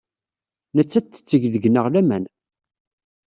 [0.75, 2.23] Nettat tetteg deg-neɣ laman.